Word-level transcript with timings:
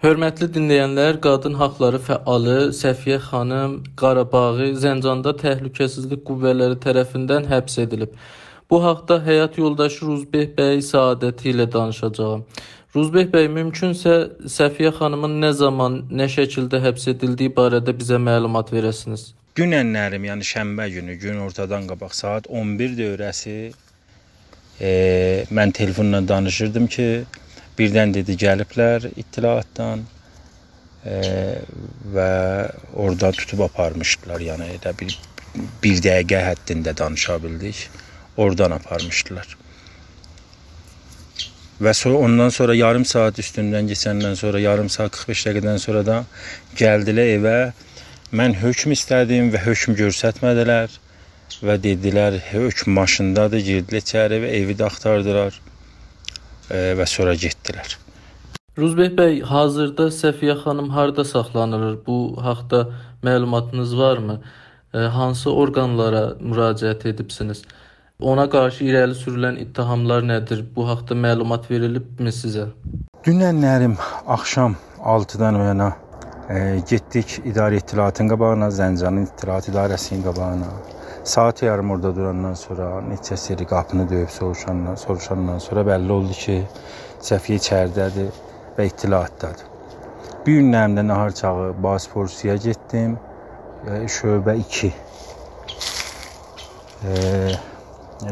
Hörmətli 0.00 0.46
dinləyənlər, 0.48 1.18
qadın 1.20 1.58
haqları 1.60 1.98
fəalı 2.00 2.70
Səfiyyə 2.72 3.18
xanım 3.20 3.72
Qarabağı 4.00 4.70
Zəncanda 4.80 5.34
təhlükəsizlik 5.42 6.22
qüvvələri 6.24 6.78
tərəfindən 6.80 7.44
həbs 7.50 7.74
edilib. 7.82 8.14
Bu 8.72 8.78
haqda 8.80 9.18
həyat 9.26 9.58
yoldaşı 9.60 10.06
Ruzbeh 10.08 10.46
bəy 10.56 10.80
Səadəti 10.86 11.50
ilə 11.52 11.66
danışacağam. 11.74 12.46
Ruzbeh 12.96 13.28
bəy, 13.34 13.50
mümkünsə 13.58 14.14
Səfiyyə 14.54 14.94
xanımın 15.02 15.36
nə 15.42 15.52
zaman, 15.58 16.00
nə 16.08 16.30
şəkildə 16.32 16.80
həbs 16.86 17.04
edildiyi 17.12 17.52
barədə 17.60 17.92
bizə 18.00 18.16
məlumat 18.30 18.72
verəsiniz. 18.72 19.26
Günənlərim, 19.60 20.24
yəni 20.30 20.48
şənbə 20.54 20.88
günü, 20.96 21.18
gün 21.26 21.44
ortadan 21.44 21.84
qabaq 21.92 22.16
saat 22.16 22.48
11 22.48 22.96
dövrəsi 23.02 23.58
e, 24.80 24.90
mən 25.52 25.76
telefonla 25.76 26.24
danışırdım 26.32 26.88
ki, 26.96 27.08
birdən 27.80 28.14
dedi 28.14 28.36
gəliblər 28.44 29.08
ittilaatdan 29.16 30.04
e, 31.04 31.16
və 32.14 32.30
orada 32.94 33.32
tutub 33.36 33.64
aparmışdılar. 33.66 34.44
Yəni 34.50 34.74
elə 34.76 34.94
bir 35.00 35.16
bir 35.82 36.02
dəqiqə 36.04 36.44
həddində 36.46 36.94
danışa 36.96 37.40
bildik. 37.42 37.88
Oradan 38.40 38.76
aparmışdılar. 38.76 39.56
Və 41.80 41.92
sonra 41.96 42.18
ondan 42.26 42.52
sonra 42.54 42.74
yarım 42.76 43.04
saat 43.08 43.38
üstündən 43.40 43.88
keçəndən 43.90 44.36
sonra 44.36 44.60
yarım 44.60 44.88
saat 44.92 45.16
45 45.16 45.44
dəqiqədən 45.46 45.80
sonra 45.80 46.02
da 46.06 46.18
gəldilər 46.76 47.32
evə. 47.38 47.54
Mən 48.36 48.54
hökm 48.60 48.92
istədim 48.94 49.48
və 49.54 49.62
hökm 49.64 49.96
göstərmədilər 49.98 50.92
və 51.66 51.76
dedilər 51.82 52.36
hökm 52.52 52.92
maşındadır, 52.94 53.64
girdilər 53.70 54.04
içəri 54.04 54.42
və 54.44 54.52
evi 54.60 54.76
də 54.78 54.86
axtardılar 54.86 55.56
və 56.70 57.06
sonra 57.10 57.34
getdilər. 57.34 57.98
Ruzbeh 58.78 59.10
bəy, 59.18 59.40
hazırda 59.42 60.06
Səfiyyə 60.14 60.54
xanım 60.62 60.90
harda 60.94 61.24
saxlanılır? 61.24 61.98
Bu 62.06 62.18
haqda 62.42 62.88
məlumatınız 63.26 63.98
varmı? 63.98 64.40
E, 64.94 64.98
hansı 64.98 65.50
orqanlara 65.52 66.22
müraciət 66.40 67.08
edibsiniz? 67.10 67.64
Ona 68.20 68.46
qarşı 68.52 68.84
irəli 68.84 69.16
sürülən 69.18 69.58
ittihamlar 69.64 70.22
nədir? 70.30 70.62
Bu 70.76 70.86
haqda 70.88 71.18
məlumat 71.26 71.66
verilibmi 71.70 72.32
sizə? 72.36 72.68
Dünənlərim 73.26 73.98
axşam 74.38 74.78
6-dan 75.02 75.60
o 75.60 75.66
yana 75.66 75.90
e, 76.48 76.80
getdik 76.90 77.40
idarə 77.44 77.82
ittilatın 77.82 78.30
qabağına, 78.32 78.70
Zəncanın 78.80 79.26
ittilat 79.28 79.68
idarəsinin 79.72 80.22
qabağına. 80.30 80.70
Saat 81.24 81.62
yarım 81.62 81.90
orada 81.90 82.16
durandan 82.16 82.54
sonra 82.54 82.84
neçə 83.04 83.36
seri 83.36 83.66
qapını 83.66 84.08
döyüb 84.10 84.28
soruşandan, 84.28 84.94
soruşandan 84.94 85.58
sonra 85.58 85.80
bəlli 85.84 86.12
oldu 86.12 86.32
ki, 86.32 86.54
Səfiyyə 87.20 87.60
içəridədir 87.60 88.30
və 88.78 88.86
ittilatdadır. 88.88 89.66
Bir 90.46 90.54
gün 90.56 90.70
nəmdə 90.72 91.04
nahar 91.06 91.34
çağı 91.36 91.74
Basporsiya 91.82 92.56
getdim. 92.56 93.18
E, 93.86 94.06
şöbə 94.08 94.54
2. 94.56 94.92
E, 97.04 97.12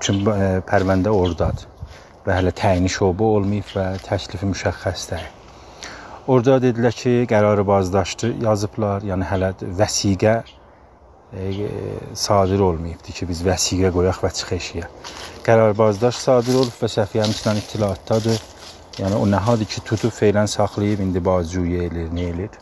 Çünki 0.00 0.30
e, 0.30 0.48
pərvəndə 0.66 1.10
ordadır 1.14 1.68
və 2.26 2.34
hələ 2.38 2.50
təyini 2.58 2.90
şöbə 2.90 3.28
olmayıb 3.36 3.70
və 3.76 3.86
təklifi 4.08 4.50
müşəxxəsdir. 4.50 5.22
Orada 6.26 6.58
dedilər 6.62 6.98
ki, 6.98 7.14
qərarı 7.30 7.66
bazdaşdı 7.66 8.32
yazıblar. 8.42 9.06
Yəni 9.06 9.30
hələ 9.30 9.52
vəsiqə 9.78 10.34
sadir 12.14 12.60
olmayıbdı 12.60 13.12
ki, 13.16 13.28
biz 13.28 13.40
vəsiqə 13.46 13.92
qoyaq 13.94 14.18
və 14.20 14.30
çıxış 14.38 14.58
eşiyə. 14.58 14.88
Qərar 15.46 15.72
bazdaş 15.78 16.18
sadir 16.20 16.58
olub 16.60 16.76
və 16.80 16.90
Səfiyyəmizlə 16.92 17.56
ittilatdadır. 17.62 18.42
Yəni 19.00 19.16
o 19.16 19.24
nəhadır 19.24 19.70
ki, 19.72 19.80
tutub 19.88 20.12
feylən 20.12 20.50
saxlayıb 20.50 21.00
indi 21.00 21.24
bazcuya 21.24 21.86
elir, 21.88 22.10
nə 22.12 22.28
elir? 22.34 22.60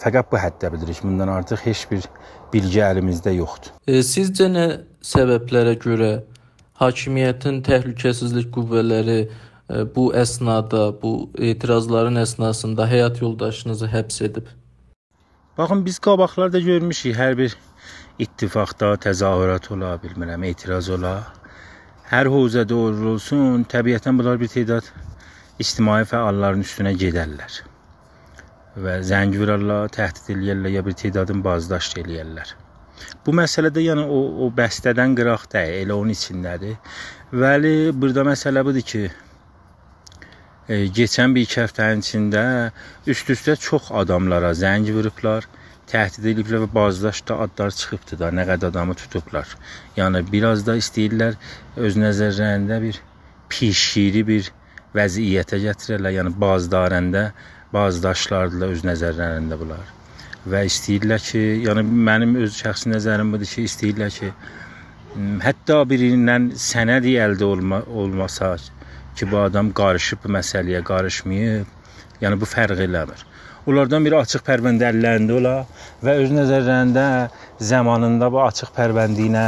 Fəqət 0.00 0.30
bu 0.32 0.40
həddə 0.40 0.72
bilirik. 0.72 1.02
Bundan 1.04 1.28
artıq 1.28 1.66
heç 1.66 1.84
bir 1.90 2.08
bilgi 2.52 2.80
əlimizdə 2.86 3.34
yoxdur. 3.36 3.74
E, 3.86 4.00
sizcə 4.06 4.48
nə 4.48 4.66
səbəblərə 5.04 5.76
görə 5.82 6.12
hakimiyyətin 6.80 7.60
təhlükəsizlik 7.66 8.48
qüvvələri 8.54 9.20
e, 9.26 9.84
bu 9.94 10.08
əsnada, 10.16 10.88
bu 11.02 11.28
etirazların 11.36 12.16
əsnasında 12.24 12.88
həyat 12.88 13.20
yoldaşınızı 13.20 13.92
həbs 13.92 14.22
edib? 14.30 14.48
Baxın 15.58 15.84
biz 15.86 15.98
qabaqlarda 16.00 16.60
görmüşük 16.64 17.16
hər 17.16 17.34
bir 17.36 17.54
ittifaqda 18.24 18.94
təzahürat 19.04 19.66
ola, 19.74 19.90
bilmirəm, 20.00 20.46
etiraz 20.48 20.86
ola. 20.94 21.10
Hər 22.08 22.30
hövzədə 22.32 22.78
olsun, 23.08 23.66
təbiətən 23.74 24.16
bunlar 24.16 24.40
bir 24.40 24.48
tədad 24.48 24.88
ictimai 25.60 26.06
fəalların 26.08 26.64
üstünə 26.64 26.94
gedərlər 27.02 27.58
və 28.86 28.94
zəng 29.04 29.36
vurarlar, 29.36 29.92
təhdid 29.92 30.32
eləyərlər 30.38 30.72
ya 30.78 30.84
bir 30.86 30.96
tədadın 31.02 31.44
bazdaşt 31.44 31.98
eləyərlər. 32.00 32.54
Bu 33.26 33.36
məsələdə 33.36 33.84
yəni 33.84 34.06
o 34.08 34.22
o 34.46 34.48
bəstədən 34.56 35.18
qıraq 35.18 35.44
deyil, 35.52 35.82
elə 35.84 35.98
onun 36.00 36.16
içindədir. 36.16 36.78
Vəli 37.44 37.74
burada 37.92 38.24
məsələ 38.30 38.64
budur 38.64 38.88
ki, 38.94 39.04
keçən 40.68 41.34
bir 41.34 41.42
iki 41.42 41.58
həftənin 41.60 42.02
içində 42.04 42.42
üst-üstə 43.10 43.56
çox 43.58 43.90
adamlara 44.02 44.52
zəng 44.54 44.86
vurublar, 44.94 45.48
təhdid 45.90 46.28
ediblər 46.32 46.62
və 46.64 46.68
bazdaşt 46.74 47.28
da 47.28 47.38
adlar 47.44 47.74
çıxıbdı 47.74 48.18
da, 48.20 48.30
nə 48.30 48.46
qədər 48.46 48.70
adamı 48.70 48.94
tutublar. 48.94 49.48
Yəni 49.96 50.22
biraz 50.30 50.62
da 50.66 50.76
istəyirlər 50.78 51.34
öz 51.76 51.98
nəzərlərində 51.98 52.78
bir 52.84 53.00
pişiri 53.50 54.22
bir 54.28 54.52
vəziyyətə 54.94 55.58
gətirərlər, 55.66 56.14
yəni 56.20 56.34
bazdarəndə 56.44 57.24
bazdaşlardılar 57.74 58.76
öz 58.76 58.84
nəzərlərində 58.86 59.58
bunlar. 59.58 59.90
Və 60.46 60.64
istəyirlər 60.70 61.22
ki, 61.26 61.42
yəni 61.66 61.82
mənim 62.08 62.36
öz 62.44 62.54
şəxsi 62.62 62.92
nəzərim 62.94 63.34
budur 63.34 63.50
ki, 63.50 63.66
istəyirlər 63.66 64.14
ki, 64.14 64.30
hətta 65.42 65.82
birindən 65.90 66.52
sənəd 66.56 67.08
əldə 67.26 67.50
olma, 67.50 67.82
olmasa 67.88 68.54
ki, 69.16 69.30
bu 69.30 69.38
adam 69.46 69.72
qarışıb 69.76 70.24
bu 70.24 70.32
məsələyə, 70.38 70.82
qarışmayıb, 70.86 71.76
yəni 72.22 72.40
bu 72.40 72.48
fərq 72.48 72.82
eləmir. 72.86 73.26
Onlardan 73.66 74.02
biri 74.02 74.16
açıq 74.18 74.42
pərvəndə 74.46 74.88
əllərində 74.90 75.36
ola 75.38 75.54
və 76.02 76.16
öz 76.24 76.32
nəzərlərində 76.34 77.04
zamanında 77.62 78.30
bu 78.34 78.40
açıq 78.42 78.72
pərvəndə 78.74 79.28
ilə 79.28 79.44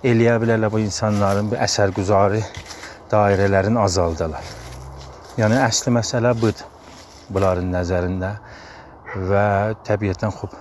eləyə 0.00 0.38
bilərlər 0.40 0.72
bu 0.72 0.80
insanların 0.80 1.50
bu 1.50 1.58
əsərgüzarı 1.60 2.40
dairələrini 3.10 3.80
azaldalar. 3.82 4.46
Yəni 5.40 5.60
əsli 5.66 5.92
məsələ 5.92 6.32
budur 6.40 6.64
bunların 7.28 7.68
nəzərində 7.74 8.32
və 9.30 9.44
təbiətən 9.86 10.32
xub 10.38 10.56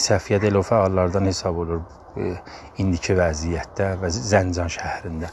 Səfiyyə 0.00 0.38
də 0.40 0.48
elə 0.48 0.62
fəallardan 0.64 1.28
hesab 1.28 1.58
olur 1.60 1.82
indiki 2.80 3.12
vəziyyətdə 3.18 3.90
və 4.00 4.10
Zəncan 4.14 4.72
şəhərində. 4.72 5.28